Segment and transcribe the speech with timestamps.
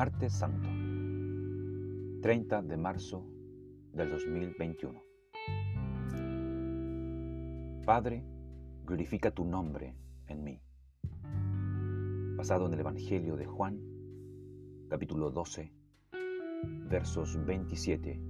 [0.00, 0.66] Martes Santo,
[2.22, 3.22] 30 de marzo
[3.92, 5.02] del 2021.
[7.84, 8.24] Padre,
[8.86, 9.94] glorifica tu nombre
[10.26, 10.58] en mí.
[12.34, 13.78] Basado en el Evangelio de Juan,
[14.88, 15.70] capítulo 12,
[16.88, 18.22] versos 27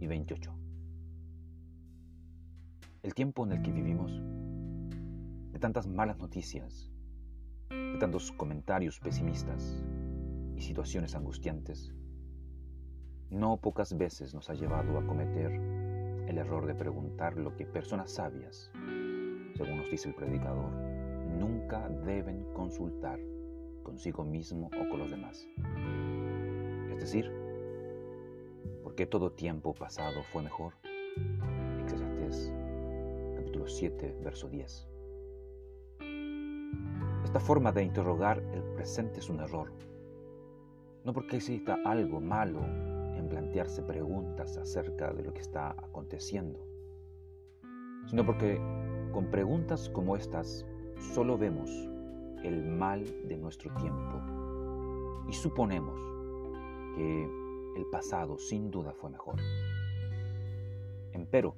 [0.00, 0.58] y 28.
[3.02, 4.10] El tiempo en el que vivimos,
[5.52, 6.90] de tantas malas noticias,
[7.68, 9.84] de tantos comentarios pesimistas
[10.56, 11.92] y situaciones angustiantes,
[13.30, 15.52] no pocas veces nos ha llevado a cometer
[16.28, 18.70] el error de preguntar lo que personas sabias,
[19.56, 20.70] según nos dice el predicador,
[21.38, 23.18] nunca deben consultar
[23.82, 25.46] consigo mismo o con los demás.
[26.90, 27.30] Es decir,
[28.82, 30.74] ¿por qué todo tiempo pasado fue mejor?
[31.82, 32.52] Eclesiastés
[33.36, 34.88] capítulo 7, verso 10.
[37.24, 39.72] Esta forma de interrogar el presente es un error.
[41.04, 42.60] No porque exista algo malo
[43.14, 46.66] en plantearse preguntas acerca de lo que está aconteciendo,
[48.06, 48.58] sino porque
[49.12, 50.66] con preguntas como estas
[51.12, 51.70] solo vemos
[52.42, 54.22] el mal de nuestro tiempo
[55.28, 56.00] y suponemos
[56.96, 57.24] que
[57.76, 59.36] el pasado sin duda fue mejor.
[61.12, 61.54] Empero,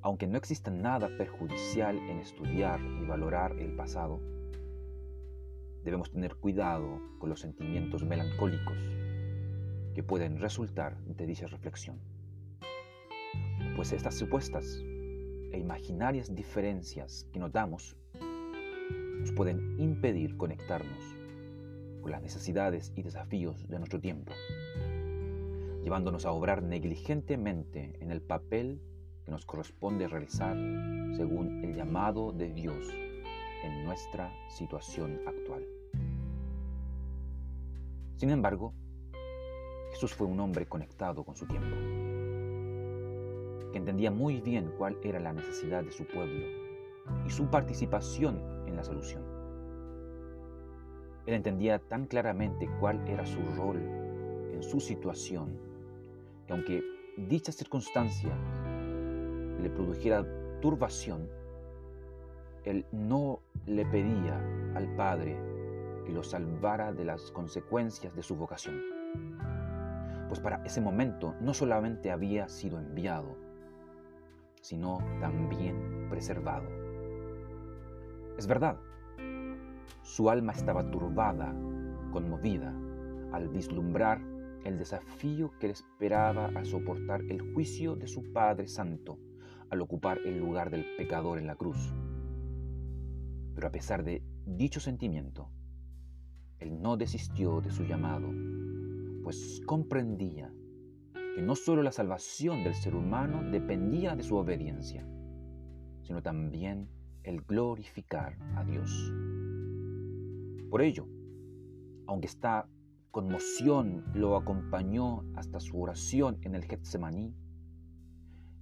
[0.00, 4.18] aunque no exista nada perjudicial en estudiar y valorar el pasado,
[5.86, 8.76] debemos tener cuidado con los sentimientos melancólicos
[9.94, 12.00] que pueden resultar de dicha reflexión.
[13.76, 14.82] Pues estas supuestas
[15.52, 17.96] e imaginarias diferencias que notamos
[19.20, 20.98] nos pueden impedir conectarnos
[22.02, 24.32] con las necesidades y desafíos de nuestro tiempo,
[25.84, 28.82] llevándonos a obrar negligentemente en el papel
[29.24, 30.56] que nos corresponde realizar
[31.16, 33.05] según el llamado de Dios
[33.62, 35.64] en nuestra situación actual.
[38.16, 38.74] Sin embargo,
[39.90, 41.76] Jesús fue un hombre conectado con su tiempo,
[43.72, 46.46] que entendía muy bien cuál era la necesidad de su pueblo
[47.26, 49.22] y su participación en la solución.
[51.26, 53.78] Él entendía tan claramente cuál era su rol
[54.52, 55.58] en su situación,
[56.46, 56.82] que aunque
[57.16, 58.36] dicha circunstancia
[59.60, 60.24] le produjera
[60.60, 61.28] turbación,
[62.66, 64.38] él no le pedía
[64.74, 65.38] al Padre
[66.06, 68.82] y lo salvara de las consecuencias de su vocación.
[70.28, 73.36] Pues para ese momento no solamente había sido enviado,
[74.60, 76.68] sino también preservado.
[78.36, 78.76] Es verdad,
[80.02, 81.54] su alma estaba turbada,
[82.12, 82.74] conmovida,
[83.32, 84.20] al vislumbrar
[84.64, 89.18] el desafío que le esperaba al soportar el juicio de su Padre Santo
[89.70, 91.92] al ocupar el lugar del pecador en la cruz.
[93.56, 95.50] Pero a pesar de dicho sentimiento,
[96.58, 98.28] él no desistió de su llamado,
[99.24, 100.52] pues comprendía
[101.34, 105.08] que no solo la salvación del ser humano dependía de su obediencia,
[106.02, 106.90] sino también
[107.22, 109.12] el glorificar a Dios.
[110.70, 111.08] Por ello,
[112.06, 112.68] aunque esta
[113.10, 117.34] conmoción lo acompañó hasta su oración en el Getsemaní,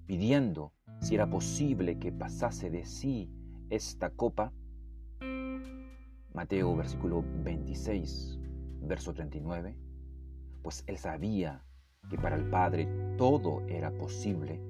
[0.06, 3.28] pidiendo si era posible que pasase de sí
[3.71, 4.53] esta copa,
[6.34, 8.41] Mateo versículo 26,
[8.81, 9.77] verso 39,
[10.65, 11.65] pues él sabía
[12.11, 14.61] que para el Padre todo era posible.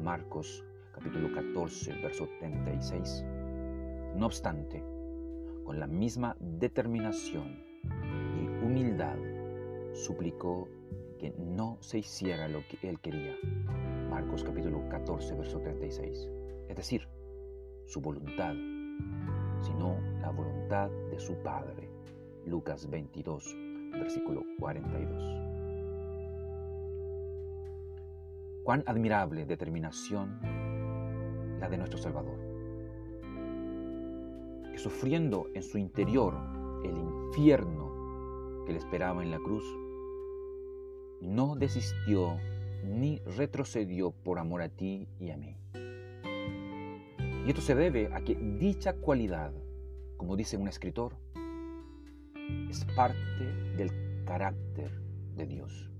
[0.00, 3.24] Marcos capítulo 14, verso 36.
[4.14, 4.84] No obstante,
[5.64, 7.60] con la misma determinación
[8.36, 9.16] y humildad,
[9.94, 10.68] suplicó
[11.18, 13.34] que no se hiciera lo que él quería.
[14.08, 16.30] Marcos capítulo 14, verso 36.
[16.68, 17.08] Es decir,
[17.86, 18.54] su voluntad,
[19.62, 21.88] sino la voluntad de su Padre.
[22.46, 23.56] Lucas 22,
[23.92, 25.22] versículo 42.
[28.62, 30.38] Cuán admirable determinación
[31.58, 32.38] la de nuestro Salvador,
[34.72, 36.34] que sufriendo en su interior
[36.84, 39.64] el infierno que le esperaba en la cruz,
[41.20, 42.38] no desistió
[42.84, 45.59] ni retrocedió por amor a ti y a mí.
[47.50, 49.52] Y esto se debe a que dicha cualidad,
[50.16, 51.16] como dice un escritor,
[52.68, 53.44] es parte
[53.76, 53.90] del
[54.24, 54.92] carácter
[55.34, 55.90] de Dios.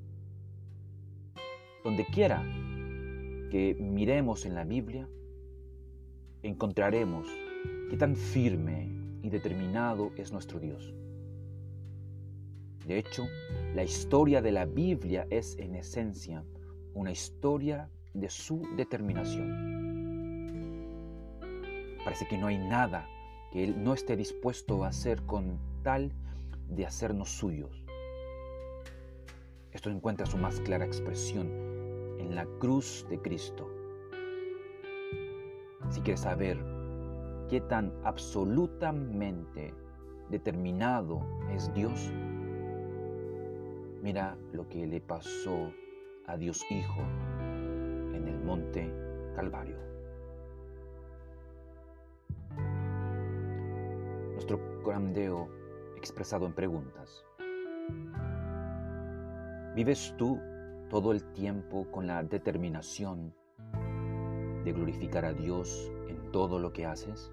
[1.83, 2.41] Donde quiera
[3.51, 5.09] que miremos en la Biblia,
[6.45, 7.27] encontraremos
[7.91, 8.89] qué tan firme
[9.21, 10.95] y determinado es nuestro Dios.
[12.87, 13.25] De hecho,
[13.75, 16.45] la historia de la Biblia es en esencia
[16.95, 19.80] una historia de su determinación.
[22.05, 23.07] Parece que no hay nada
[23.51, 26.13] que Él no esté dispuesto a hacer con tal
[26.69, 27.85] de hacernos suyos.
[29.73, 31.49] Esto encuentra su más clara expresión
[32.19, 33.69] en la cruz de Cristo.
[35.91, 36.59] Si quieres saber
[37.49, 39.75] qué tan absolutamente
[40.29, 41.21] determinado
[41.53, 42.11] es Dios,
[44.03, 45.73] mira lo que le pasó
[46.27, 47.01] a Dios Hijo
[48.15, 48.93] en el monte
[49.35, 49.90] Calvario.
[54.41, 55.51] Nuestro grandeo
[55.99, 57.27] expresado en preguntas.
[59.77, 60.41] ¿Vives tú
[60.89, 63.35] todo el tiempo con la determinación
[64.65, 67.31] de glorificar a Dios en todo lo que haces?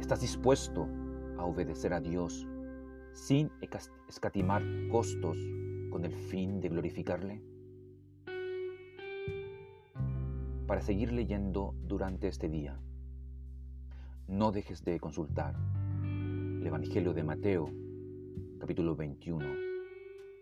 [0.00, 0.86] ¿Estás dispuesto
[1.36, 2.46] a obedecer a Dios
[3.12, 3.50] sin
[4.06, 4.62] escatimar
[4.92, 5.36] costos
[5.90, 7.42] con el fin de glorificarle?
[10.68, 12.80] Para seguir leyendo durante este día,
[14.30, 15.56] no dejes de consultar
[16.04, 17.68] el Evangelio de Mateo,
[18.60, 19.44] capítulo 21,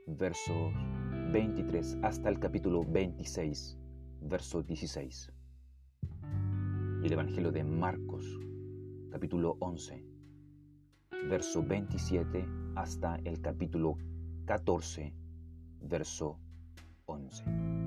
[0.06, 0.74] versos
[1.32, 3.78] 23 hasta el capítulo 26,
[4.20, 5.32] verso 16.
[7.02, 8.38] Y el Evangelio de Marcos,
[9.10, 10.04] capítulo 11,
[11.30, 12.46] verso 27
[12.76, 13.96] hasta el capítulo
[14.44, 15.14] 14,
[15.80, 16.38] verso
[17.06, 17.77] 11.